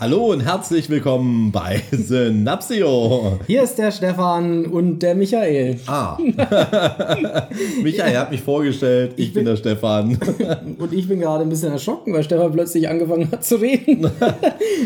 Hallo 0.00 0.32
und 0.32 0.40
herzlich 0.40 0.88
willkommen 0.88 1.52
bei 1.52 1.82
Synapsio. 1.92 3.38
Hier 3.46 3.62
ist 3.62 3.76
der 3.76 3.90
Stefan 3.90 4.64
und 4.64 5.00
der 5.00 5.14
Michael. 5.14 5.78
Ah. 5.86 6.16
Michael 7.82 8.16
hat 8.16 8.30
mich 8.30 8.40
vorgestellt, 8.40 9.12
ich, 9.16 9.26
ich 9.26 9.34
bin, 9.34 9.44
bin, 9.44 9.50
der 9.50 9.56
Stefan. 9.56 10.18
Und 10.78 10.94
ich 10.94 11.06
bin 11.06 11.20
gerade 11.20 11.42
ein 11.42 11.50
bisschen 11.50 11.72
erschrocken, 11.72 12.14
weil 12.14 12.22
Stefan 12.22 12.50
plötzlich 12.50 12.88
angefangen 12.88 13.30
hat 13.30 13.44
zu 13.44 13.56
reden. 13.56 14.10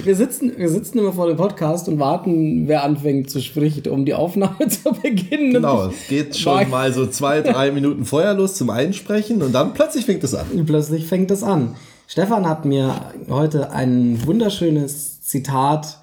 Wir 0.03 0.17
sitzen, 0.17 0.53
wir 0.57 0.69
sitzen 0.69 0.99
immer 0.99 1.13
vor 1.13 1.29
dem 1.29 1.37
Podcast 1.37 1.89
und 1.89 2.01
warten, 2.01 2.67
wer 2.67 2.83
anfängt 2.83 3.31
zu 3.31 3.41
sprechen, 3.41 3.87
um 3.93 4.05
die 4.05 4.15
Aufnahme 4.15 4.67
zu 4.67 4.91
beginnen. 5.01 5.53
Genau, 5.53 5.91
es 5.91 6.09
geht 6.09 6.37
schon 6.37 6.69
mal 6.71 6.93
so 6.93 7.07
zwei, 7.07 7.41
drei 7.41 7.71
Minuten 7.71 8.05
vorher 8.05 8.35
los 8.35 8.57
zum 8.57 8.69
Einsprechen 8.69 9.43
und 9.43 9.53
dann 9.53 9.75
plötzlich 9.75 10.07
fängt 10.07 10.25
es 10.25 10.35
an. 10.35 10.47
Plötzlich 10.67 11.07
fängt 11.07 11.31
es 11.31 11.45
an. 11.45 11.77
Stefan 12.07 12.49
hat 12.49 12.65
mir 12.65 13.13
heute 13.29 13.71
ein 13.71 14.25
wunderschönes 14.27 15.21
Zitat 15.23 15.99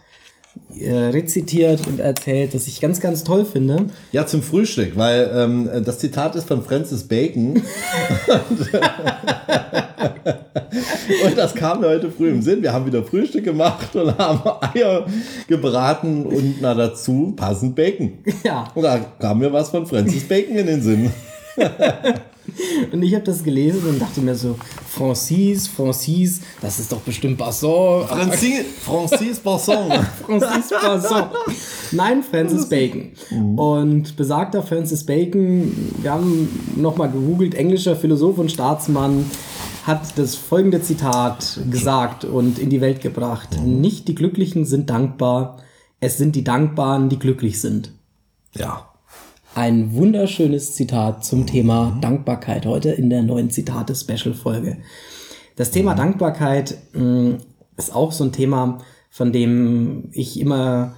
äh, 0.77 0.93
rezitiert 0.93 1.87
und 1.87 1.99
erzählt, 1.99 2.53
das 2.53 2.67
ich 2.67 2.81
ganz, 2.81 2.99
ganz 2.99 3.23
toll 3.23 3.45
finde. 3.45 3.85
Ja, 4.11 4.25
zum 4.25 4.41
Frühstück, 4.41 4.97
weil 4.97 5.31
ähm, 5.33 5.69
das 5.85 5.99
Zitat 5.99 6.35
ist 6.35 6.47
von 6.47 6.63
Francis 6.63 7.07
Bacon. 7.07 7.61
und 11.25 11.37
das 11.37 11.53
kam 11.53 11.81
mir 11.81 11.87
heute 11.87 12.11
früh 12.11 12.29
im 12.29 12.41
Sinn. 12.41 12.61
Wir 12.61 12.73
haben 12.73 12.85
wieder 12.85 13.03
Frühstück 13.03 13.43
gemacht 13.43 13.95
und 13.95 14.17
haben 14.17 14.41
Eier 14.73 15.05
gebraten 15.47 16.25
und 16.25 16.55
na 16.61 16.73
dazu 16.73 17.33
passend 17.35 17.75
Bacon. 17.75 18.19
Ja. 18.43 18.67
Und 18.73 18.83
da 18.83 18.99
kam 19.19 19.39
mir 19.39 19.51
was 19.51 19.69
von 19.69 19.85
Francis 19.85 20.27
Bacon 20.27 20.55
in 20.55 20.67
den 20.67 20.81
Sinn. 20.81 21.11
Und 22.91 23.03
ich 23.03 23.13
habe 23.13 23.23
das 23.23 23.43
gelesen 23.43 23.87
und 23.87 24.01
dachte 24.01 24.21
mir 24.21 24.35
so, 24.35 24.55
Francis, 24.89 25.67
Francis, 25.67 26.41
das 26.61 26.79
ist 26.79 26.91
doch 26.91 26.99
bestimmt 27.01 27.37
Basson. 27.37 28.05
Francis, 28.07 28.65
Francis 28.83 29.39
Basson. 29.39 29.91
Francis 30.25 30.69
Basson. 30.69 31.23
Nein, 31.91 32.23
Francis 32.23 32.67
Bacon. 32.67 33.11
Mhm. 33.29 33.59
Und 33.59 34.15
besagter 34.15 34.63
Francis 34.63 35.05
Bacon, 35.05 35.93
wir 36.01 36.11
haben 36.11 36.49
nochmal 36.75 37.09
gegoogelt, 37.09 37.55
englischer 37.55 37.95
Philosoph 37.95 38.37
und 38.37 38.51
Staatsmann, 38.51 39.25
hat 39.85 40.17
das 40.17 40.35
folgende 40.35 40.81
Zitat 40.81 41.59
gesagt 41.71 42.25
und 42.25 42.59
in 42.59 42.69
die 42.69 42.81
Welt 42.81 43.01
gebracht. 43.01 43.59
Mhm. 43.59 43.81
Nicht 43.81 44.07
die 44.07 44.15
Glücklichen 44.15 44.65
sind 44.65 44.89
dankbar, 44.89 45.57
es 45.99 46.17
sind 46.17 46.35
die 46.35 46.43
Dankbaren, 46.43 47.09
die 47.09 47.19
glücklich 47.19 47.61
sind. 47.61 47.91
Ja 48.55 48.90
ein 49.55 49.93
wunderschönes 49.93 50.75
Zitat 50.75 51.25
zum 51.25 51.45
Thema 51.45 51.97
Dankbarkeit 52.01 52.65
heute 52.65 52.91
in 52.91 53.09
der 53.09 53.21
neuen 53.21 53.49
Zitate-Special-Folge. 53.49 54.77
Das 55.55 55.71
Thema 55.71 55.93
Dankbarkeit 55.93 56.77
mh, 56.93 57.03
mm, 57.03 57.37
ist 57.77 57.93
auch 57.93 58.11
so 58.11 58.23
ein 58.23 58.31
Thema, 58.31 58.79
von 59.09 59.33
dem 59.33 60.09
ich 60.13 60.39
immer 60.39 60.95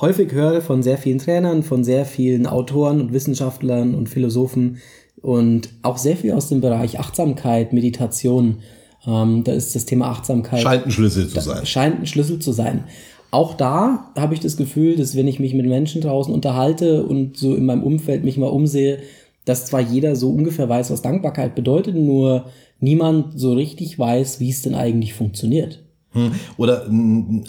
häufig 0.00 0.32
höre 0.32 0.60
von 0.60 0.82
sehr 0.82 0.98
vielen 0.98 1.18
Trainern, 1.18 1.62
von 1.62 1.84
sehr 1.84 2.04
vielen 2.04 2.46
Autoren 2.46 3.00
und 3.00 3.12
Wissenschaftlern 3.12 3.94
und 3.94 4.08
Philosophen 4.08 4.78
und 5.20 5.70
auch 5.82 5.98
sehr 5.98 6.16
viel 6.16 6.32
aus 6.32 6.48
dem 6.48 6.60
Bereich 6.60 6.98
Achtsamkeit, 6.98 7.72
Meditation. 7.72 8.58
Ähm, 9.06 9.44
da 9.44 9.52
ist 9.52 9.74
das 9.74 9.84
Thema 9.84 10.08
Achtsamkeit. 10.08 10.62
Scheint 10.62 10.86
ein 10.86 10.90
Schlüssel 10.90 11.28
zu 11.28 11.40
sein. 11.40 11.66
Scheint 11.66 12.00
ein 12.00 12.06
Schlüssel 12.06 12.38
zu 12.40 12.52
sein 12.52 12.84
auch 13.30 13.54
da 13.54 14.10
habe 14.16 14.34
ich 14.34 14.40
das 14.40 14.56
Gefühl, 14.56 14.96
dass 14.96 15.16
wenn 15.16 15.28
ich 15.28 15.38
mich 15.38 15.54
mit 15.54 15.66
Menschen 15.66 16.00
draußen 16.00 16.32
unterhalte 16.32 17.04
und 17.04 17.36
so 17.36 17.54
in 17.54 17.66
meinem 17.66 17.82
Umfeld 17.82 18.24
mich 18.24 18.38
mal 18.38 18.46
umsehe, 18.46 19.00
dass 19.44 19.66
zwar 19.66 19.80
jeder 19.80 20.16
so 20.16 20.30
ungefähr 20.30 20.68
weiß, 20.68 20.90
was 20.90 21.02
Dankbarkeit 21.02 21.54
bedeutet, 21.54 21.94
nur 21.94 22.46
niemand 22.80 23.38
so 23.38 23.52
richtig 23.52 23.98
weiß, 23.98 24.40
wie 24.40 24.50
es 24.50 24.62
denn 24.62 24.74
eigentlich 24.74 25.14
funktioniert. 25.14 25.82
Hm. 26.12 26.32
Oder 26.56 26.88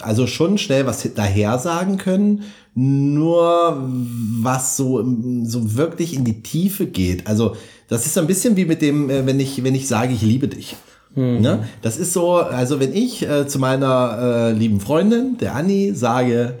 also 0.00 0.26
schon 0.26 0.58
schnell 0.58 0.86
was 0.86 1.08
daher 1.14 1.58
sagen 1.58 1.96
können, 1.96 2.42
nur 2.74 3.88
was 4.42 4.76
so, 4.76 5.02
so 5.44 5.76
wirklich 5.76 6.14
in 6.14 6.24
die 6.24 6.42
Tiefe 6.42 6.86
geht. 6.86 7.26
Also 7.26 7.56
das 7.88 8.06
ist 8.06 8.14
so 8.14 8.20
ein 8.20 8.26
bisschen 8.26 8.56
wie 8.56 8.66
mit 8.66 8.82
dem, 8.82 9.10
äh, 9.10 9.26
wenn 9.26 9.40
ich, 9.40 9.64
wenn 9.64 9.74
ich 9.74 9.88
sage, 9.88 10.12
ich 10.12 10.22
liebe 10.22 10.48
dich. 10.48 10.76
Mhm. 11.14 11.40
Ne? 11.40 11.68
Das 11.82 11.96
ist 11.96 12.12
so, 12.12 12.34
also 12.34 12.80
wenn 12.80 12.94
ich 12.94 13.28
äh, 13.28 13.46
zu 13.46 13.58
meiner 13.58 14.18
äh, 14.20 14.52
lieben 14.52 14.80
Freundin, 14.80 15.36
der 15.38 15.54
Anni, 15.54 15.92
sage, 15.94 16.58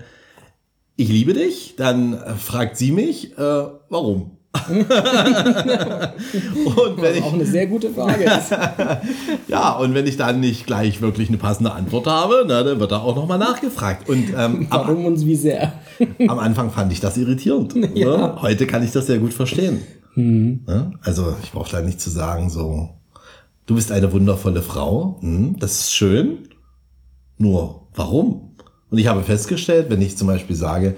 ich 0.96 1.08
liebe 1.08 1.32
dich, 1.32 1.74
dann 1.76 2.14
äh, 2.14 2.34
fragt 2.34 2.76
sie 2.76 2.92
mich, 2.92 3.38
äh, 3.38 3.64
warum? 3.88 4.32
und 4.68 4.88
wenn 7.00 7.14
ich, 7.14 7.22
auch 7.22 7.32
eine 7.32 7.46
sehr 7.46 7.68
gute 7.68 7.90
Frage 7.90 8.24
ist. 8.24 8.50
ja, 9.48 9.76
und 9.76 9.94
wenn 9.94 10.08
ich 10.08 10.16
dann 10.16 10.40
nicht 10.40 10.66
gleich 10.66 11.00
wirklich 11.00 11.28
eine 11.28 11.38
passende 11.38 11.70
Antwort 11.72 12.08
habe, 12.08 12.44
na, 12.48 12.64
dann 12.64 12.80
wird 12.80 12.90
da 12.90 12.98
auch 12.98 13.14
nochmal 13.14 13.38
nachgefragt. 13.38 14.08
Und, 14.08 14.34
ähm, 14.36 14.66
Warum 14.68 15.04
und 15.04 15.24
wie 15.24 15.36
sehr? 15.36 15.74
am 16.26 16.40
Anfang 16.40 16.72
fand 16.72 16.92
ich 16.92 16.98
das 16.98 17.16
irritierend. 17.16 17.76
Ja. 17.94 18.16
Ne? 18.16 18.42
Heute 18.42 18.66
kann 18.66 18.82
ich 18.82 18.90
das 18.90 19.06
sehr 19.06 19.18
gut 19.18 19.32
verstehen. 19.32 19.82
Mhm. 20.16 20.64
Ne? 20.66 20.94
Also 21.02 21.36
ich 21.44 21.52
brauche 21.52 21.70
da 21.70 21.80
nicht 21.80 22.00
zu 22.00 22.10
sagen, 22.10 22.50
so, 22.50 22.88
du 23.70 23.76
bist 23.76 23.92
eine 23.92 24.12
wundervolle 24.12 24.62
Frau, 24.62 25.16
hm, 25.20 25.56
das 25.60 25.82
ist 25.82 25.94
schön, 25.94 26.48
nur 27.38 27.86
warum? 27.94 28.56
Und 28.90 28.98
ich 28.98 29.06
habe 29.06 29.22
festgestellt, 29.22 29.90
wenn 29.90 30.02
ich 30.02 30.16
zum 30.16 30.26
Beispiel 30.26 30.56
sage, 30.56 30.96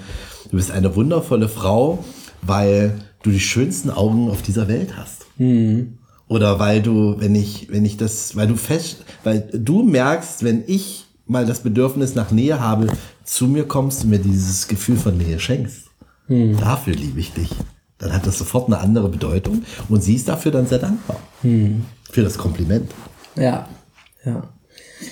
du 0.51 0.57
bist 0.57 0.71
eine 0.71 0.97
wundervolle 0.97 1.51
Frau, 1.51 2.03
weil 2.41 2.95
du 3.23 3.31
die 3.31 3.41
schönsten 3.41 3.91
Augen 3.91 4.31
auf 4.31 4.41
dieser 4.41 4.69
Welt 4.69 4.97
hast. 4.97 5.27
Mhm. 5.37 5.99
Oder 6.29 6.59
weil 6.61 6.81
du, 6.81 7.17
wenn 7.19 7.35
ich, 7.35 7.69
wenn 7.71 7.85
ich 7.85 7.99
das, 7.99 8.37
weil 8.37 8.49
du 8.49 8.57
fest, 8.57 9.05
weil 9.23 9.51
du 9.53 9.83
merkst, 9.83 10.43
wenn 10.43 10.65
ich 10.67 11.05
mal 11.27 11.45
das 11.45 11.63
Bedürfnis 11.63 12.15
nach 12.15 12.31
Nähe 12.31 12.59
habe, 12.59 12.87
zu 13.23 13.49
mir 13.49 13.69
kommst 13.69 14.05
und 14.05 14.11
mir 14.11 14.19
dieses 14.19 14.67
Gefühl 14.67 14.97
von 14.97 15.19
Nähe 15.19 15.39
schenkst. 15.39 15.91
Mhm. 16.27 16.57
Dafür 16.57 16.95
liebe 16.95 17.21
ich 17.21 17.35
dich. 17.35 17.51
Dann 18.03 18.13
hat 18.13 18.27
das 18.27 18.37
sofort 18.37 18.67
eine 18.67 18.79
andere 18.79 19.09
Bedeutung 19.09 19.63
und 19.89 20.03
sie 20.03 20.17
ist 20.17 20.29
dafür 20.29 20.51
dann 20.51 20.67
sehr 20.67 20.81
dankbar. 20.81 21.21
Mhm. 21.45 21.85
Für 22.11 22.23
das 22.23 22.37
Kompliment. 22.37 22.91
Ja, 23.37 23.69
ja. 24.25 24.43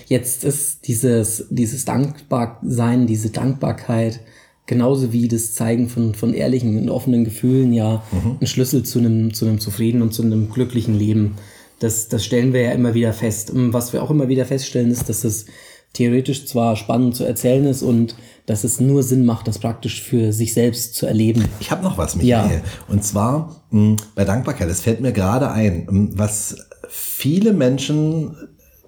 Jetzt 0.06 0.44
ist 0.44 0.88
dieses, 0.88 1.46
dieses 1.50 1.84
Dankbarsein, 1.84 3.06
diese 3.06 3.30
Dankbarkeit, 3.30 4.20
genauso 4.66 5.12
wie 5.12 5.28
das 5.28 5.54
Zeigen 5.54 5.88
von, 5.88 6.14
von 6.14 6.34
ehrlichen 6.34 6.78
und 6.78 6.90
offenen 6.90 7.24
Gefühlen 7.24 7.72
ja 7.72 8.02
mhm. 8.10 8.38
ein 8.40 8.46
Schlüssel 8.46 8.82
zu 8.82 8.98
einem, 8.98 9.32
zu 9.34 9.46
einem 9.46 9.60
zufriedenen 9.60 10.02
und 10.02 10.12
zu 10.12 10.22
einem 10.22 10.50
glücklichen 10.50 10.98
Leben. 10.98 11.36
Das, 11.78 12.08
das 12.08 12.24
stellen 12.24 12.52
wir 12.52 12.62
ja 12.62 12.72
immer 12.72 12.94
wieder 12.94 13.12
fest. 13.12 13.52
Was 13.54 13.92
wir 13.92 14.02
auch 14.02 14.10
immer 14.10 14.28
wieder 14.28 14.46
feststellen, 14.46 14.90
ist, 14.90 15.08
dass 15.08 15.22
es 15.22 15.46
theoretisch 15.92 16.46
zwar 16.46 16.76
spannend 16.76 17.16
zu 17.16 17.24
erzählen 17.24 17.64
ist 17.66 17.82
und 17.82 18.14
dass 18.46 18.64
es 18.64 18.80
nur 18.80 19.02
Sinn 19.02 19.24
macht, 19.24 19.48
das 19.48 19.58
praktisch 19.58 20.02
für 20.02 20.32
sich 20.32 20.54
selbst 20.54 20.94
zu 20.94 21.06
erleben. 21.06 21.44
Ich 21.60 21.70
habe 21.70 21.82
noch 21.82 21.98
was, 21.98 22.16
Michael. 22.16 22.58
Ja. 22.58 22.62
Und 22.88 23.04
zwar 23.04 23.62
mh, 23.70 23.96
bei 24.14 24.24
Dankbarkeit, 24.24 24.68
das 24.68 24.80
fällt 24.80 25.00
mir 25.00 25.12
gerade 25.12 25.50
ein, 25.50 25.86
was 26.14 26.56
viele 26.88 27.52
Menschen 27.52 28.34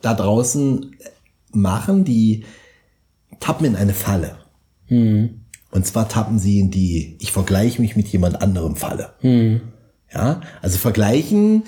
da 0.01 0.15
draußen 0.15 0.97
machen, 1.53 2.05
die 2.05 2.45
tappen 3.41 3.67
in 3.67 3.77
eine 3.77 3.95
Falle. 3.95 4.37
Mhm. 4.89 5.43
Und 5.71 5.87
zwar 5.87 6.09
tappen 6.09 6.39
sie 6.39 6.61
in 6.61 6.71
die, 6.71 7.17
ich 7.21 7.33
vergleiche 7.33 7.81
mich 7.81 7.97
mit 7.97 8.09
jemand 8.09 8.43
anderem 8.43 8.77
Falle. 8.77 9.11
Mhm. 9.23 9.61
Ja, 10.13 10.43
also 10.61 10.79
vergleichen, 10.79 11.63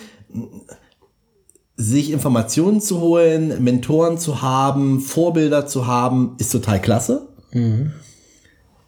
sich 1.77 2.13
Informationen 2.13 2.81
zu 2.81 3.01
holen, 3.01 3.63
Mentoren 3.63 4.19
zu 4.19 4.43
haben, 4.43 5.01
Vorbilder 5.01 5.67
zu 5.67 5.87
haben, 5.87 6.35
ist 6.39 6.53
total 6.53 6.81
klasse. 6.81 7.27
Mhm. 7.53 7.93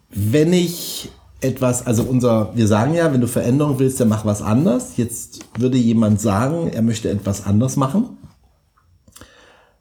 Wenn 0.09 0.53
ich 0.53 1.09
etwas, 1.41 1.85
also 1.85 2.03
unser, 2.03 2.55
wir 2.55 2.67
sagen 2.67 2.93
ja, 2.93 3.11
wenn 3.13 3.21
du 3.21 3.27
Veränderung 3.27 3.77
willst, 3.79 3.99
dann 3.99 4.07
mach 4.07 4.25
was 4.25 4.41
anders. 4.41 4.97
Jetzt 4.97 5.39
würde 5.57 5.77
jemand 5.77 6.21
sagen, 6.21 6.69
er 6.69 6.81
möchte 6.81 7.09
etwas 7.09 7.45
anders 7.45 7.75
machen. 7.75 8.17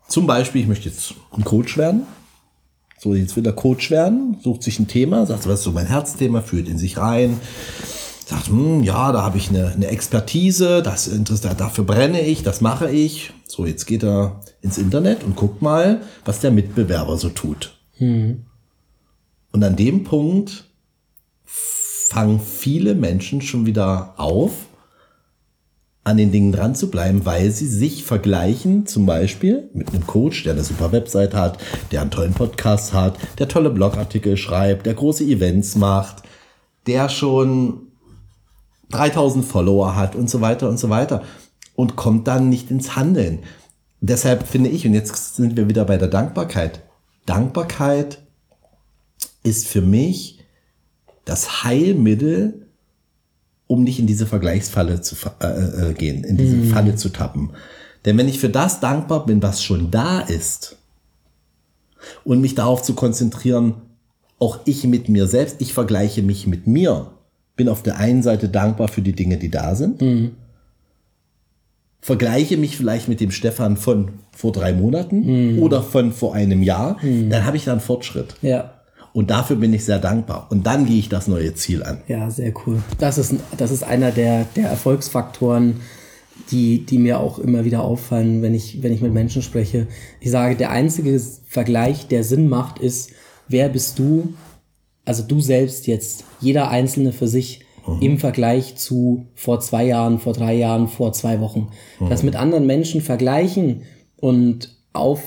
Zum 0.08 0.26
Beispiel, 0.26 0.62
ich 0.62 0.68
möchte 0.68 0.88
jetzt 0.88 1.14
ein 1.32 1.44
Coach 1.44 1.78
werden. 1.78 2.02
So, 2.98 3.14
jetzt 3.14 3.36
will 3.36 3.46
er 3.46 3.52
Coach 3.52 3.90
werden, 3.90 4.38
sucht 4.42 4.62
sich 4.62 4.78
ein 4.78 4.88
Thema, 4.88 5.26
sagt, 5.26 5.46
was 5.46 5.60
ist 5.60 5.64
so 5.64 5.72
mein 5.72 5.86
Herzthema, 5.86 6.40
fühlt 6.40 6.68
in 6.68 6.78
sich 6.78 6.96
rein, 6.96 7.38
sagt, 8.26 8.48
hm, 8.48 8.82
ja, 8.82 9.12
da 9.12 9.22
habe 9.22 9.38
ich 9.38 9.50
eine, 9.50 9.68
eine 9.68 9.86
Expertise, 9.86 10.82
das 10.82 11.06
interessiert, 11.06 11.60
dafür 11.60 11.84
brenne 11.84 12.20
ich, 12.20 12.42
das 12.42 12.60
mache 12.60 12.90
ich. 12.90 13.32
So, 13.46 13.64
jetzt 13.64 13.86
geht 13.86 14.02
er 14.02 14.40
ins 14.60 14.78
Internet 14.78 15.22
und 15.22 15.36
guckt 15.36 15.62
mal, 15.62 16.00
was 16.24 16.40
der 16.40 16.50
Mitbewerber 16.50 17.16
so 17.18 17.28
tut. 17.28 17.78
Mhm. 17.98 18.44
Und 19.52 19.62
an 19.62 19.76
dem 19.76 20.02
Punkt 20.02 20.64
fangen 21.44 22.40
viele 22.40 22.96
Menschen 22.96 23.42
schon 23.42 23.64
wieder 23.64 24.14
auf, 24.16 24.52
an 26.02 26.16
den 26.16 26.32
Dingen 26.32 26.52
dran 26.52 26.74
zu 26.74 26.90
bleiben, 26.90 27.24
weil 27.24 27.52
sie 27.52 27.66
sich 27.66 28.04
vergleichen, 28.04 28.86
zum 28.86 29.06
Beispiel 29.06 29.70
mit 29.72 29.90
einem 29.90 30.06
Coach, 30.06 30.42
der 30.42 30.54
eine 30.54 30.64
super 30.64 30.90
Website 30.90 31.34
hat, 31.34 31.58
der 31.92 32.00
einen 32.00 32.10
tollen 32.10 32.34
Podcast 32.34 32.92
hat, 32.92 33.18
der 33.38 33.48
tolle 33.48 33.70
Blogartikel 33.70 34.36
schreibt, 34.36 34.86
der 34.86 34.94
große 34.94 35.24
Events 35.24 35.76
macht, 35.76 36.22
der 36.86 37.08
schon 37.08 37.85
3000 38.90 39.44
Follower 39.44 39.96
hat 39.96 40.14
und 40.14 40.30
so 40.30 40.40
weiter 40.40 40.68
und 40.68 40.78
so 40.78 40.90
weiter 40.90 41.22
und 41.74 41.96
kommt 41.96 42.26
dann 42.28 42.48
nicht 42.48 42.70
ins 42.70 42.96
Handeln. 42.96 43.40
Deshalb 44.00 44.46
finde 44.46 44.70
ich, 44.70 44.86
und 44.86 44.94
jetzt 44.94 45.36
sind 45.36 45.56
wir 45.56 45.68
wieder 45.68 45.84
bei 45.84 45.96
der 45.96 46.08
Dankbarkeit. 46.08 46.82
Dankbarkeit 47.24 48.22
ist 49.42 49.66
für 49.66 49.80
mich 49.80 50.40
das 51.24 51.64
Heilmittel, 51.64 52.66
um 53.66 53.82
nicht 53.82 53.98
in 53.98 54.06
diese 54.06 54.26
Vergleichsfalle 54.26 55.00
zu 55.00 55.16
äh, 55.40 55.90
äh, 55.90 55.94
gehen, 55.94 56.22
in 56.24 56.36
diese 56.36 56.56
mhm. 56.56 56.70
Falle 56.70 56.94
zu 56.94 57.08
tappen. 57.08 57.50
Denn 58.04 58.16
wenn 58.16 58.28
ich 58.28 58.38
für 58.38 58.48
das 58.48 58.78
dankbar 58.78 59.26
bin, 59.26 59.42
was 59.42 59.62
schon 59.62 59.90
da 59.90 60.20
ist, 60.20 60.76
und 62.24 62.40
mich 62.40 62.54
darauf 62.54 62.82
zu 62.82 62.94
konzentrieren, 62.94 63.74
auch 64.38 64.60
ich 64.64 64.84
mit 64.84 65.08
mir 65.08 65.26
selbst, 65.26 65.56
ich 65.60 65.72
vergleiche 65.72 66.22
mich 66.22 66.46
mit 66.46 66.66
mir, 66.66 67.12
bin 67.56 67.68
auf 67.68 67.82
der 67.82 67.96
einen 67.98 68.22
Seite 68.22 68.48
dankbar 68.48 68.88
für 68.88 69.02
die 69.02 69.12
Dinge, 69.12 69.38
die 69.38 69.50
da 69.50 69.74
sind, 69.74 70.00
mhm. 70.00 70.32
vergleiche 72.00 72.56
mich 72.56 72.76
vielleicht 72.76 73.08
mit 73.08 73.20
dem 73.20 73.30
Stefan 73.30 73.76
von 73.76 74.10
vor 74.32 74.52
drei 74.52 74.72
Monaten 74.72 75.54
mhm. 75.54 75.62
oder 75.62 75.82
von 75.82 76.12
vor 76.12 76.34
einem 76.34 76.62
Jahr, 76.62 76.98
mhm. 77.02 77.30
dann 77.30 77.44
habe 77.44 77.56
ich 77.56 77.64
da 77.64 77.72
einen 77.72 77.80
Fortschritt. 77.80 78.36
Ja. 78.42 78.72
Und 79.14 79.30
dafür 79.30 79.56
bin 79.56 79.72
ich 79.72 79.82
sehr 79.82 79.98
dankbar. 79.98 80.48
Und 80.50 80.66
dann 80.66 80.84
gehe 80.84 80.98
ich 80.98 81.08
das 81.08 81.26
neue 81.26 81.54
Ziel 81.54 81.82
an. 81.82 82.02
Ja, 82.06 82.28
sehr 82.28 82.52
cool. 82.66 82.82
Das 82.98 83.16
ist, 83.16 83.34
das 83.56 83.70
ist 83.70 83.82
einer 83.82 84.10
der, 84.10 84.44
der 84.56 84.68
Erfolgsfaktoren, 84.68 85.80
die, 86.50 86.84
die 86.84 86.98
mir 86.98 87.18
auch 87.18 87.38
immer 87.38 87.64
wieder 87.64 87.82
auffallen, 87.82 88.42
wenn 88.42 88.54
ich, 88.54 88.82
wenn 88.82 88.92
ich 88.92 89.00
mit 89.00 89.14
Menschen 89.14 89.40
spreche. 89.40 89.86
Ich 90.20 90.30
sage, 90.30 90.54
der 90.54 90.70
einzige 90.70 91.18
Vergleich, 91.48 92.08
der 92.08 92.24
Sinn 92.24 92.50
macht, 92.50 92.78
ist, 92.78 93.10
wer 93.48 93.70
bist 93.70 93.98
du? 93.98 94.34
Also 95.06 95.22
du 95.22 95.40
selbst 95.40 95.86
jetzt, 95.86 96.24
jeder 96.40 96.68
Einzelne 96.68 97.12
für 97.12 97.28
sich 97.28 97.60
mhm. 97.86 98.02
im 98.02 98.18
Vergleich 98.18 98.76
zu 98.76 99.26
vor 99.34 99.60
zwei 99.60 99.86
Jahren, 99.86 100.18
vor 100.18 100.34
drei 100.34 100.54
Jahren, 100.54 100.88
vor 100.88 101.14
zwei 101.14 101.40
Wochen. 101.40 101.68
Mhm. 101.98 102.10
Das 102.10 102.22
mit 102.22 102.36
anderen 102.36 102.66
Menschen 102.66 103.00
vergleichen 103.00 103.82
und 104.16 104.76
auf 104.92 105.22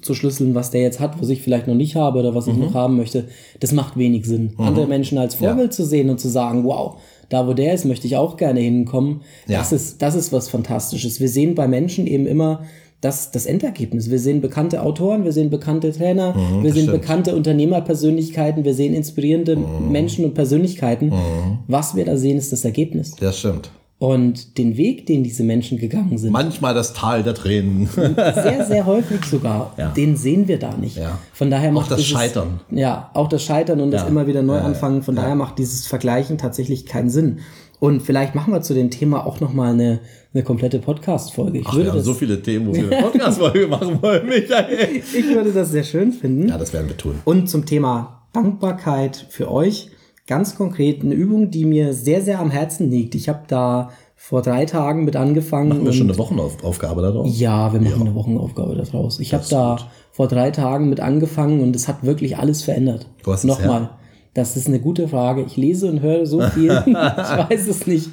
zu 0.00 0.14
schlüsseln, 0.14 0.54
was 0.54 0.70
der 0.70 0.82
jetzt 0.82 1.00
hat, 1.00 1.20
was 1.20 1.28
ich 1.28 1.42
vielleicht 1.42 1.66
noch 1.66 1.74
nicht 1.74 1.96
habe 1.96 2.18
oder 2.18 2.34
was 2.34 2.46
ich 2.46 2.54
mhm. 2.54 2.60
noch 2.60 2.74
haben 2.74 2.96
möchte, 2.96 3.28
das 3.60 3.72
macht 3.72 3.96
wenig 3.96 4.26
Sinn. 4.26 4.54
Mhm. 4.56 4.64
Andere 4.64 4.86
Menschen 4.86 5.18
als 5.18 5.34
Vorbild 5.34 5.70
ja. 5.72 5.76
zu 5.76 5.84
sehen 5.84 6.08
und 6.10 6.18
zu 6.18 6.28
sagen, 6.28 6.64
wow, 6.64 6.98
da 7.28 7.46
wo 7.46 7.52
der 7.52 7.74
ist, 7.74 7.84
möchte 7.84 8.06
ich 8.06 8.16
auch 8.16 8.36
gerne 8.36 8.60
hinkommen. 8.60 9.22
Ja. 9.46 9.58
Das 9.58 9.72
ist, 9.72 10.02
das 10.02 10.14
ist 10.14 10.32
was 10.32 10.48
Fantastisches. 10.48 11.20
Wir 11.20 11.28
sehen 11.28 11.54
bei 11.54 11.68
Menschen 11.68 12.06
eben 12.06 12.26
immer 12.26 12.62
das, 13.02 13.32
das 13.32 13.46
Endergebnis. 13.46 14.10
Wir 14.10 14.18
sehen 14.20 14.40
bekannte 14.40 14.80
Autoren, 14.80 15.24
wir 15.24 15.32
sehen 15.32 15.50
bekannte 15.50 15.92
Trainer, 15.92 16.34
mhm, 16.34 16.62
wir 16.62 16.72
sehen 16.72 16.84
stimmt. 16.84 17.00
bekannte 17.00 17.36
Unternehmerpersönlichkeiten, 17.36 18.64
wir 18.64 18.74
sehen 18.74 18.94
inspirierende 18.94 19.56
mhm. 19.56 19.90
Menschen 19.90 20.24
und 20.24 20.34
Persönlichkeiten. 20.34 21.06
Mhm. 21.06 21.58
Was 21.66 21.96
wir 21.96 22.04
da 22.04 22.16
sehen, 22.16 22.38
ist 22.38 22.52
das 22.52 22.64
Ergebnis. 22.64 23.16
Das 23.16 23.40
stimmt. 23.40 23.70
Und 23.98 24.56
den 24.56 24.76
Weg, 24.76 25.06
den 25.06 25.22
diese 25.24 25.42
Menschen 25.42 25.78
gegangen 25.78 26.16
sind. 26.16 26.32
Manchmal 26.32 26.74
das 26.74 26.92
Tal 26.92 27.24
der 27.24 27.34
Tränen. 27.34 27.86
sehr, 27.94 28.66
sehr 28.66 28.86
häufig 28.86 29.24
sogar. 29.24 29.74
Ja. 29.76 29.90
Den 29.90 30.16
sehen 30.16 30.46
wir 30.46 30.58
da 30.58 30.76
nicht. 30.76 30.96
Ja. 30.96 31.18
Von 31.32 31.50
daher 31.50 31.70
macht 31.72 31.86
auch 31.86 31.90
das 31.90 31.98
dieses, 31.98 32.12
Scheitern. 32.12 32.60
Ja, 32.70 33.10
auch 33.14 33.28
das 33.28 33.42
Scheitern 33.44 33.80
und 33.80 33.92
ja. 33.92 33.98
das 33.98 34.08
immer 34.08 34.26
wieder 34.28 34.42
neu 34.42 34.58
anfangen. 34.58 35.02
Von 35.02 35.16
daher 35.16 35.36
macht 35.36 35.58
dieses 35.58 35.86
Vergleichen 35.86 36.38
tatsächlich 36.38 36.86
keinen 36.86 37.10
Sinn. 37.10 37.40
Und 37.82 38.00
vielleicht 38.00 38.36
machen 38.36 38.52
wir 38.52 38.62
zu 38.62 38.74
dem 38.74 38.90
Thema 38.90 39.26
auch 39.26 39.40
nochmal 39.40 39.72
eine, 39.72 39.98
eine 40.32 40.44
komplette 40.44 40.78
Podcast-Folge. 40.78 41.58
Ich 41.58 41.66
Ach, 41.66 41.74
würde 41.74 41.86
wir 41.86 41.92
haben 41.94 42.02
so 42.02 42.14
viele 42.14 42.40
Themen, 42.40 42.68
wo 42.68 42.74
wir 42.74 42.84
eine 42.84 43.02
Podcast-Folge 43.02 43.66
machen 43.66 44.00
wollen, 44.00 44.24
Michael. 44.28 44.98
Ich 44.98 45.28
würde 45.34 45.50
das 45.50 45.72
sehr 45.72 45.82
schön 45.82 46.12
finden. 46.12 46.48
Ja, 46.48 46.58
das 46.58 46.72
werden 46.72 46.86
wir 46.86 46.96
tun. 46.96 47.16
Und 47.24 47.50
zum 47.50 47.66
Thema 47.66 48.22
Dankbarkeit 48.32 49.26
für 49.30 49.50
euch 49.50 49.90
ganz 50.28 50.54
konkret 50.54 51.02
eine 51.02 51.12
Übung, 51.14 51.50
die 51.50 51.64
mir 51.64 51.92
sehr, 51.92 52.22
sehr 52.22 52.38
am 52.38 52.52
Herzen 52.52 52.88
liegt. 52.88 53.16
Ich 53.16 53.28
habe 53.28 53.40
da 53.48 53.90
vor 54.14 54.42
drei 54.42 54.64
Tagen 54.64 55.04
mit 55.04 55.16
angefangen. 55.16 55.70
Machen 55.70 55.84
wir 55.84 55.92
schon 55.92 56.08
eine 56.08 56.16
Wochenaufgabe 56.16 57.02
daraus? 57.02 57.36
Ja, 57.36 57.72
wir 57.72 57.80
machen 57.80 57.94
ja. 57.96 58.06
eine 58.06 58.14
Wochenaufgabe 58.14 58.76
daraus. 58.76 59.18
Ich 59.18 59.34
habe 59.34 59.44
da 59.50 59.74
gut. 59.80 59.86
vor 60.12 60.28
drei 60.28 60.52
Tagen 60.52 60.88
mit 60.88 61.00
angefangen 61.00 61.60
und 61.60 61.74
es 61.74 61.88
hat 61.88 62.04
wirklich 62.04 62.36
alles 62.36 62.62
verändert. 62.62 63.08
Du 63.24 63.32
hast 63.32 63.42
Nochmal. 63.42 63.90
Das 64.34 64.56
ist 64.56 64.66
eine 64.66 64.80
gute 64.80 65.08
Frage. 65.08 65.42
Ich 65.42 65.56
lese 65.56 65.90
und 65.90 66.00
höre 66.00 66.26
so 66.26 66.40
viel. 66.40 66.70
ich 66.86 66.92
weiß 66.92 67.68
es 67.68 67.86
nicht. 67.86 68.10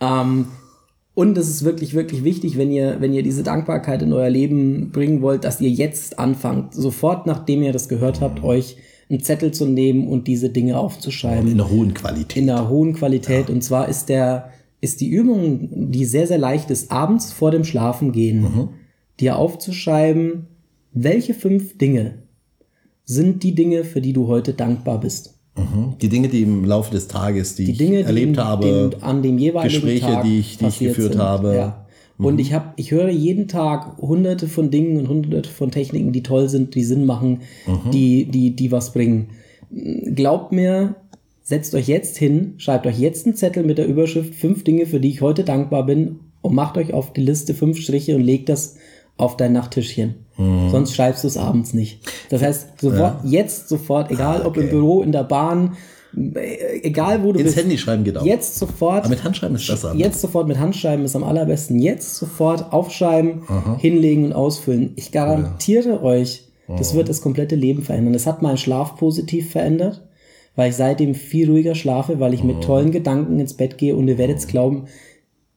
Ähm, 0.00 0.46
und 1.14 1.38
es 1.38 1.48
ist 1.48 1.64
wirklich, 1.64 1.94
wirklich 1.94 2.24
wichtig, 2.24 2.58
wenn 2.58 2.72
ihr, 2.72 3.00
wenn 3.00 3.14
ihr 3.14 3.22
diese 3.22 3.44
Dankbarkeit 3.44 4.02
in 4.02 4.12
euer 4.12 4.30
Leben 4.30 4.90
bringen 4.90 5.22
wollt, 5.22 5.44
dass 5.44 5.60
ihr 5.60 5.70
jetzt 5.70 6.18
anfangt, 6.18 6.74
sofort 6.74 7.26
nachdem 7.26 7.62
ihr 7.62 7.72
das 7.72 7.88
gehört 7.88 8.20
habt, 8.20 8.42
euch 8.42 8.76
einen 9.08 9.20
Zettel 9.20 9.52
zu 9.52 9.66
nehmen 9.66 10.08
und 10.08 10.26
diese 10.26 10.50
Dinge 10.50 10.78
aufzuschreiben. 10.78 11.46
In 11.46 11.60
einer 11.60 11.70
hohen 11.70 11.94
Qualität. 11.94 12.42
In 12.42 12.50
einer 12.50 12.68
hohen 12.68 12.94
Qualität. 12.94 13.48
Ja. 13.48 13.54
Und 13.54 13.62
zwar 13.62 13.88
ist 13.88 14.08
der, 14.08 14.50
ist 14.80 15.00
die 15.00 15.08
Übung, 15.08 15.90
die 15.92 16.04
sehr, 16.04 16.26
sehr 16.26 16.38
leicht 16.38 16.70
ist, 16.70 16.90
abends 16.90 17.32
vor 17.32 17.50
dem 17.50 17.64
Schlafengehen, 17.64 18.42
mhm. 18.42 18.68
dir 19.20 19.36
aufzuschreiben, 19.36 20.46
welche 20.92 21.34
fünf 21.34 21.78
Dinge 21.78 22.22
sind 23.04 23.42
die 23.42 23.54
Dinge, 23.54 23.84
für 23.84 24.00
die 24.00 24.14
du 24.14 24.26
heute 24.26 24.54
dankbar 24.54 24.98
bist. 24.98 25.33
Mhm. 25.56 25.94
Die 26.00 26.08
Dinge, 26.08 26.28
die 26.28 26.42
im 26.42 26.64
Laufe 26.64 26.90
des 26.90 27.06
Tages, 27.06 27.54
die, 27.54 27.66
die 27.66 27.76
Dinge, 27.76 28.00
ich 28.00 28.06
erlebt 28.06 28.36
die 28.36 28.40
habe, 28.40 28.90
den, 28.90 29.02
an 29.02 29.22
dem 29.22 29.38
jeweiligen 29.38 29.72
Gespräche, 29.72 30.06
Tag 30.06 30.24
die 30.24 30.40
ich, 30.40 30.58
die 30.58 30.66
ich 30.66 30.78
geführt 30.80 31.12
sind. 31.12 31.22
habe. 31.22 31.54
Ja. 31.54 31.86
Und 32.18 32.34
mhm. 32.34 32.40
ich 32.40 32.52
habe, 32.52 32.72
ich 32.76 32.90
höre 32.90 33.08
jeden 33.08 33.48
Tag 33.48 33.98
hunderte 33.98 34.48
von 34.48 34.70
Dingen 34.70 34.98
und 34.98 35.08
hunderte 35.08 35.50
von 35.50 35.70
Techniken, 35.70 36.12
die 36.12 36.22
toll 36.22 36.48
sind, 36.48 36.74
die 36.74 36.84
Sinn 36.84 37.06
machen, 37.06 37.40
mhm. 37.66 37.90
die, 37.92 38.24
die, 38.26 38.54
die 38.54 38.72
was 38.72 38.92
bringen. 38.92 39.30
Glaubt 39.70 40.52
mir, 40.52 40.96
setzt 41.42 41.74
euch 41.74 41.88
jetzt 41.88 42.16
hin, 42.16 42.54
schreibt 42.58 42.86
euch 42.86 42.98
jetzt 42.98 43.26
einen 43.26 43.36
Zettel 43.36 43.64
mit 43.64 43.78
der 43.78 43.86
Überschrift 43.86 44.34
fünf 44.34 44.64
Dinge, 44.64 44.86
für 44.86 45.00
die 45.00 45.08
ich 45.08 45.20
heute 45.20 45.44
dankbar 45.44 45.86
bin 45.86 46.20
und 46.42 46.54
macht 46.54 46.76
euch 46.76 46.92
auf 46.92 47.12
die 47.12 47.22
Liste 47.22 47.54
fünf 47.54 47.78
Striche 47.78 48.16
und 48.16 48.22
legt 48.22 48.48
das 48.48 48.76
auf 49.16 49.36
dein 49.36 49.52
Nachttischchen. 49.52 50.14
Mhm. 50.36 50.70
Sonst 50.70 50.94
schreibst 50.94 51.24
du 51.24 51.28
es 51.28 51.36
abends 51.36 51.74
nicht. 51.74 52.00
Das 52.30 52.42
heißt, 52.42 52.80
sofort, 52.80 53.24
ja. 53.24 53.42
jetzt 53.42 53.68
sofort, 53.68 54.10
egal 54.10 54.42
ah, 54.42 54.46
okay. 54.46 54.48
ob 54.48 54.56
im 54.56 54.70
Büro, 54.70 55.02
in 55.02 55.12
der 55.12 55.24
Bahn, 55.24 55.76
äh, 56.16 56.80
egal 56.82 57.22
wo 57.22 57.32
du 57.32 57.38
Ins 57.38 57.48
bist. 57.48 57.58
Handy 57.58 57.78
schreiben 57.78 58.04
geht 58.04 58.16
auch. 58.16 58.24
Jetzt 58.24 58.56
sofort. 58.56 59.00
Aber 59.00 59.08
mit 59.08 59.24
Handschreiben 59.24 59.56
ist 59.56 59.66
besser. 59.66 59.94
Jetzt 59.94 60.20
sofort 60.20 60.48
mit 60.48 60.58
Handschreiben 60.58 61.04
ist 61.04 61.16
am 61.16 61.24
allerbesten. 61.24 61.78
Jetzt 61.78 62.16
sofort 62.16 62.72
aufschreiben, 62.72 63.42
Aha. 63.46 63.78
hinlegen 63.78 64.26
und 64.26 64.32
ausfüllen. 64.32 64.92
Ich 64.96 65.12
garantiere 65.12 65.90
ja. 65.90 66.02
euch, 66.02 66.44
das 66.68 66.90
Aha. 66.90 66.96
wird 66.96 67.08
das 67.08 67.20
komplette 67.20 67.56
Leben 67.56 67.82
verändern. 67.82 68.12
Das 68.12 68.26
hat 68.26 68.42
meinen 68.42 68.58
Schlaf 68.58 68.96
positiv 68.96 69.50
verändert, 69.50 70.02
weil 70.56 70.70
ich 70.70 70.76
seitdem 70.76 71.14
viel 71.14 71.50
ruhiger 71.50 71.74
schlafe, 71.74 72.20
weil 72.20 72.34
ich 72.34 72.44
mit 72.44 72.62
tollen 72.62 72.90
Gedanken 72.90 73.38
ins 73.40 73.54
Bett 73.54 73.78
gehe 73.78 73.96
und 73.96 74.08
ihr 74.08 74.18
werdet 74.18 74.38
es 74.38 74.46
glauben, 74.46 74.84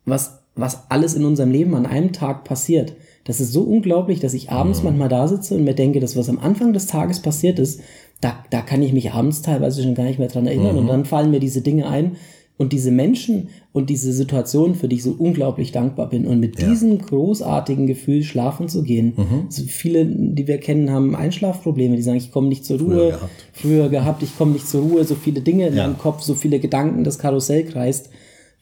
was, 0.06 0.40
was 0.56 0.90
alles 0.90 1.14
in 1.14 1.26
unserem 1.26 1.52
Leben 1.52 1.76
an 1.76 1.86
einem 1.86 2.14
Tag 2.14 2.44
passiert. 2.44 2.94
Das 3.28 3.42
ist 3.42 3.52
so 3.52 3.62
unglaublich, 3.62 4.22
dass 4.22 4.34
ich 4.34 4.52
abends 4.52 4.84
manchmal 4.84 5.10
da 5.10 5.28
sitze 5.28 5.54
und 5.54 5.66
mir 5.66 5.76
denke, 5.76 6.00
das, 6.00 6.16
was 6.16 6.30
am 6.30 6.40
Anfang 6.40 6.72
des 6.72 6.88
Tages 6.88 7.22
passiert 7.22 7.60
ist, 7.60 7.82
da, 8.22 8.38
da 8.52 8.62
kann 8.62 8.82
ich 8.82 8.94
mich 8.94 9.12
abends 9.12 9.42
teilweise 9.42 9.84
schon 9.84 9.96
gar 9.96 10.06
nicht 10.06 10.18
mehr 10.18 10.30
dran 10.30 10.48
erinnern. 10.48 10.74
Mhm. 10.74 10.80
Und 10.80 10.88
dann 10.88 11.06
fallen 11.06 11.30
mir 11.30 11.42
diese 11.42 11.60
Dinge 11.60 11.90
ein 11.90 12.16
und 12.56 12.72
diese 12.72 12.90
Menschen 12.90 13.50
und 13.74 13.90
diese 13.90 14.14
Situationen, 14.14 14.76
für 14.76 14.88
die 14.88 14.96
ich 14.96 15.04
so 15.04 15.14
unglaublich 15.20 15.74
dankbar 15.74 16.10
bin. 16.10 16.26
Und 16.26 16.40
mit 16.40 16.58
ja. 16.58 16.70
diesem 16.70 17.00
großartigen 17.00 17.86
Gefühl 17.86 18.24
schlafen 18.24 18.70
zu 18.70 18.82
gehen. 18.82 19.14
Mhm. 19.18 19.44
Also 19.48 19.64
viele, 19.68 20.06
die 20.06 20.48
wir 20.48 20.60
kennen, 20.60 20.90
haben 20.90 21.14
Einschlafprobleme. 21.14 21.98
Die 21.98 22.04
sagen, 22.04 22.18
ich 22.18 22.32
komme 22.32 22.48
nicht 22.48 22.64
zur 22.64 22.80
Ruhe. 22.80 22.88
Früher 22.94 23.10
gehabt, 23.10 23.32
Früher 23.52 23.90
gehabt 23.90 24.24
ich 24.24 24.38
komme 24.38 24.54
nicht 24.54 24.70
zur 24.70 24.84
Ruhe. 24.84 25.04
So 25.04 25.16
viele 25.16 25.42
Dinge 25.42 25.68
in 25.68 25.76
ja. 25.76 25.84
meinem 25.84 25.98
Kopf, 25.98 26.22
so 26.22 26.34
viele 26.34 26.60
Gedanken, 26.60 27.04
das 27.04 27.20
Karussell 27.20 27.66
kreist. 27.66 28.10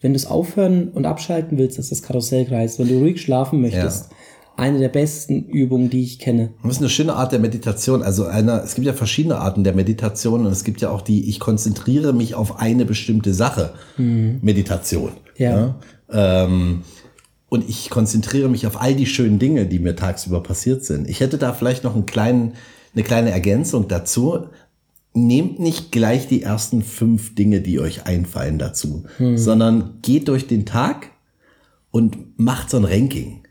Wenn 0.00 0.12
du 0.12 0.16
es 0.16 0.26
aufhören 0.26 0.88
und 0.88 1.06
abschalten 1.06 1.56
willst, 1.56 1.78
dass 1.78 1.90
das 1.90 2.02
Karussell 2.02 2.46
kreist, 2.46 2.80
wenn 2.80 2.88
du 2.88 2.98
ruhig 2.98 3.20
schlafen 3.20 3.60
möchtest, 3.60 4.10
ja 4.10 4.15
eine 4.56 4.78
der 4.78 4.88
besten 4.88 5.44
Übungen, 5.44 5.90
die 5.90 6.02
ich 6.02 6.18
kenne. 6.18 6.52
Das 6.62 6.72
ist 6.72 6.78
eine 6.78 6.88
schöne 6.88 7.14
Art 7.14 7.32
der 7.32 7.38
Meditation. 7.38 8.02
Also 8.02 8.24
eine, 8.24 8.62
es 8.62 8.74
gibt 8.74 8.86
ja 8.86 8.94
verschiedene 8.94 9.36
Arten 9.36 9.64
der 9.64 9.74
Meditation 9.74 10.46
und 10.46 10.52
es 10.52 10.64
gibt 10.64 10.80
ja 10.80 10.90
auch 10.90 11.02
die, 11.02 11.28
ich 11.28 11.40
konzentriere 11.40 12.12
mich 12.12 12.34
auf 12.34 12.58
eine 12.58 12.86
bestimmte 12.86 13.34
Sache. 13.34 13.74
Mhm. 13.98 14.38
Meditation. 14.40 15.12
Ja. 15.36 15.76
ja? 16.10 16.44
Ähm, 16.44 16.82
und 17.48 17.68
ich 17.68 17.90
konzentriere 17.90 18.48
mich 18.48 18.66
auf 18.66 18.80
all 18.80 18.94
die 18.94 19.06
schönen 19.06 19.38
Dinge, 19.38 19.66
die 19.66 19.78
mir 19.78 19.94
tagsüber 19.94 20.42
passiert 20.42 20.84
sind. 20.84 21.08
Ich 21.08 21.20
hätte 21.20 21.38
da 21.38 21.52
vielleicht 21.52 21.84
noch 21.84 21.94
einen 21.94 22.06
kleinen, 22.06 22.54
eine 22.94 23.04
kleine 23.04 23.30
Ergänzung 23.30 23.88
dazu. 23.88 24.46
Nehmt 25.12 25.60
nicht 25.60 25.92
gleich 25.92 26.28
die 26.28 26.42
ersten 26.42 26.82
fünf 26.82 27.34
Dinge, 27.34 27.60
die 27.60 27.78
euch 27.78 28.06
einfallen 28.06 28.58
dazu, 28.58 29.04
mhm. 29.18 29.36
sondern 29.36 29.98
geht 30.02 30.28
durch 30.28 30.46
den 30.46 30.66
Tag 30.66 31.10
und 31.90 32.38
macht 32.38 32.70
so 32.70 32.78
ein 32.78 32.84
Ranking 32.84 33.45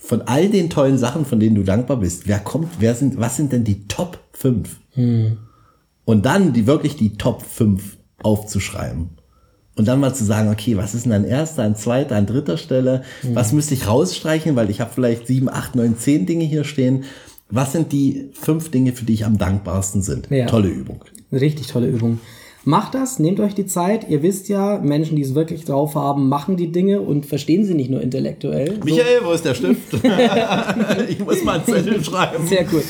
von 0.00 0.22
all 0.22 0.48
den 0.48 0.70
tollen 0.70 0.98
Sachen, 0.98 1.24
von 1.24 1.38
denen 1.38 1.54
du 1.54 1.62
dankbar 1.62 1.98
bist, 1.98 2.26
wer 2.26 2.38
kommt, 2.38 2.68
wer 2.80 2.94
sind, 2.94 3.18
was 3.18 3.36
sind 3.36 3.52
denn 3.52 3.64
die 3.64 3.86
Top 3.86 4.18
5? 4.32 4.80
Hm. 4.92 5.38
Und 6.04 6.26
dann 6.26 6.52
die 6.52 6.66
wirklich 6.66 6.96
die 6.96 7.16
Top 7.16 7.42
5 7.42 7.96
aufzuschreiben. 8.22 9.10
Und 9.76 9.88
dann 9.88 10.00
mal 10.00 10.14
zu 10.14 10.24
sagen, 10.24 10.50
okay, 10.50 10.76
was 10.76 10.94
ist 10.94 11.06
denn 11.06 11.12
an 11.12 11.24
erster, 11.24 11.62
an 11.62 11.76
zweiter, 11.76 12.16
an 12.16 12.26
dritter 12.26 12.56
Stelle? 12.56 13.02
Mhm. 13.22 13.34
Was 13.34 13.52
müsste 13.52 13.74
ich 13.74 13.86
rausstreichen, 13.86 14.56
weil 14.56 14.68
ich 14.68 14.80
habe 14.80 14.90
vielleicht 14.92 15.26
sieben, 15.26 15.48
acht, 15.48 15.74
neun, 15.74 15.96
zehn 15.96 16.26
Dinge 16.26 16.44
hier 16.44 16.64
stehen. 16.64 17.04
Was 17.48 17.72
sind 17.72 17.92
die 17.92 18.30
fünf 18.32 18.70
Dinge, 18.70 18.92
für 18.92 19.04
die 19.04 19.14
ich 19.14 19.24
am 19.24 19.38
dankbarsten 19.38 20.02
sind? 20.02 20.28
Ja. 20.30 20.46
Tolle 20.46 20.68
Übung. 20.68 21.04
Richtig 21.32 21.68
tolle 21.68 21.86
Übung. 21.86 22.20
Macht 22.64 22.94
das, 22.94 23.18
nehmt 23.18 23.40
euch 23.40 23.54
die 23.54 23.64
Zeit. 23.64 24.10
Ihr 24.10 24.22
wisst 24.22 24.48
ja, 24.48 24.78
Menschen, 24.78 25.16
die 25.16 25.22
es 25.22 25.34
wirklich 25.34 25.64
drauf 25.64 25.94
haben, 25.94 26.28
machen 26.28 26.58
die 26.58 26.70
Dinge 26.70 27.00
und 27.00 27.24
verstehen 27.24 27.64
sie 27.64 27.72
nicht 27.72 27.90
nur 27.90 28.02
intellektuell. 28.02 28.78
Michael, 28.84 29.20
so. 29.20 29.26
wo 29.26 29.32
ist 29.32 29.44
der 29.46 29.54
Stift? 29.54 29.94
ich 31.08 31.24
muss 31.24 31.42
mal 31.42 31.54
einen 31.54 31.64
Zettel 31.64 32.04
schreiben. 32.04 32.46
Sehr 32.46 32.66
cool. 32.70 32.82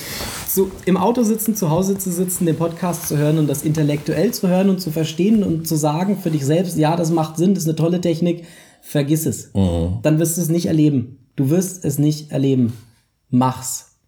So 0.48 0.72
im 0.86 0.96
Auto 0.96 1.22
sitzen, 1.22 1.54
zu 1.54 1.70
Hause 1.70 1.96
zu 1.96 2.10
sitzen, 2.10 2.46
den 2.46 2.56
Podcast 2.56 3.06
zu 3.06 3.16
hören 3.16 3.38
und 3.38 3.46
das 3.46 3.62
intellektuell 3.62 4.32
zu 4.32 4.48
hören 4.48 4.70
und 4.70 4.80
zu 4.80 4.90
verstehen 4.90 5.44
und 5.44 5.68
zu 5.68 5.76
sagen 5.76 6.18
für 6.18 6.32
dich 6.32 6.44
selbst, 6.44 6.76
ja, 6.76 6.96
das 6.96 7.12
macht 7.12 7.36
Sinn, 7.36 7.54
das 7.54 7.62
ist 7.62 7.68
eine 7.68 7.76
tolle 7.76 8.00
Technik, 8.00 8.46
vergiss 8.80 9.24
es. 9.24 9.54
Mhm. 9.54 9.98
Dann 10.02 10.18
wirst 10.18 10.36
du 10.36 10.42
es 10.42 10.48
nicht 10.48 10.66
erleben. 10.66 11.28
Du 11.36 11.48
wirst 11.48 11.84
es 11.84 11.98
nicht 11.98 12.32
erleben. 12.32 12.72
Mach's. 13.28 13.98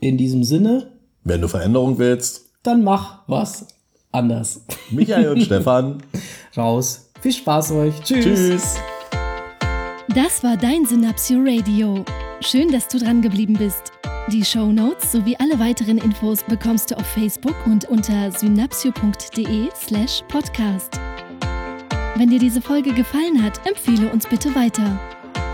In 0.00 0.18
diesem 0.18 0.44
Sinne. 0.44 0.92
Wenn 1.24 1.40
du 1.40 1.48
Veränderung 1.48 1.98
willst, 1.98 2.50
dann 2.62 2.84
mach 2.84 3.26
was 3.26 3.66
anders. 4.12 4.62
Michael 4.90 5.28
und 5.28 5.42
Stefan. 5.42 6.02
Raus. 6.56 7.10
Viel 7.20 7.32
Spaß 7.32 7.72
euch. 7.72 7.94
Tschüss. 8.02 8.24
Tschüss. 8.24 8.76
Das 10.14 10.42
war 10.42 10.56
dein 10.56 10.86
Synapsio 10.86 11.38
Radio. 11.44 12.04
Schön, 12.40 12.70
dass 12.72 12.88
du 12.88 12.98
dran 12.98 13.20
geblieben 13.20 13.54
bist. 13.54 13.92
Die 14.32 14.44
Show 14.44 14.66
Notes 14.66 15.12
sowie 15.12 15.36
alle 15.38 15.58
weiteren 15.58 15.98
Infos 15.98 16.42
bekommst 16.44 16.90
du 16.90 16.96
auf 16.96 17.06
Facebook 17.06 17.54
und 17.66 17.86
unter 17.86 18.30
synapsio.de/slash 18.30 20.22
podcast. 20.28 21.00
Wenn 22.16 22.30
dir 22.30 22.38
diese 22.38 22.60
Folge 22.60 22.92
gefallen 22.92 23.42
hat, 23.42 23.64
empfehle 23.66 24.10
uns 24.10 24.26
bitte 24.26 24.54
weiter. 24.54 24.98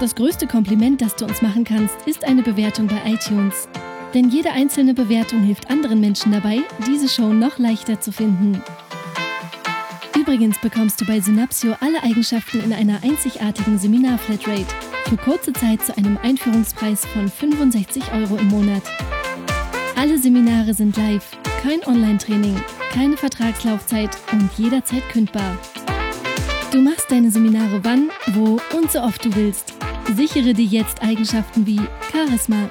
Das 0.00 0.14
größte 0.14 0.46
Kompliment, 0.46 1.00
das 1.00 1.14
du 1.14 1.24
uns 1.24 1.40
machen 1.40 1.64
kannst, 1.64 1.94
ist 2.06 2.24
eine 2.24 2.42
Bewertung 2.42 2.86
bei 2.86 3.12
iTunes. 3.12 3.68
Denn 4.14 4.30
jede 4.30 4.52
einzelne 4.52 4.94
Bewertung 4.94 5.42
hilft 5.42 5.70
anderen 5.70 6.00
Menschen 6.00 6.30
dabei, 6.30 6.60
diese 6.86 7.08
Show 7.08 7.32
noch 7.32 7.58
leichter 7.58 8.00
zu 8.00 8.12
finden. 8.12 8.62
Übrigens 10.16 10.58
bekommst 10.60 11.00
du 11.00 11.04
bei 11.04 11.20
Synapsio 11.20 11.74
alle 11.80 12.02
Eigenschaften 12.02 12.60
in 12.60 12.72
einer 12.72 13.02
einzigartigen 13.02 13.76
Seminar-Flatrate 13.76 14.72
für 15.04 15.16
kurze 15.16 15.52
Zeit 15.52 15.84
zu 15.84 15.96
einem 15.98 16.16
Einführungspreis 16.22 17.04
von 17.06 17.28
65 17.28 18.04
Euro 18.12 18.36
im 18.36 18.48
Monat. 18.48 18.82
Alle 19.96 20.18
Seminare 20.18 20.72
sind 20.72 20.96
live, 20.96 21.36
kein 21.62 21.84
Online-Training, 21.84 22.56
keine 22.92 23.16
Vertragslaufzeit 23.16 24.10
und 24.32 24.48
jederzeit 24.56 25.06
kündbar. 25.10 25.58
Du 26.70 26.80
machst 26.80 27.10
deine 27.10 27.30
Seminare 27.30 27.80
wann, 27.82 28.10
wo 28.32 28.60
und 28.76 28.90
so 28.90 29.00
oft 29.00 29.24
du 29.24 29.34
willst. 29.34 29.74
Sichere 30.14 30.54
dir 30.54 30.64
jetzt 30.64 31.02
Eigenschaften 31.02 31.66
wie 31.66 31.80
Charisma, 32.12 32.70